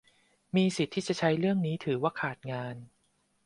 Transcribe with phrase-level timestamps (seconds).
[0.55, 2.75] มีสิทธิ์ที่จะใช้เรื่องนี้ถือว่าขาดงาน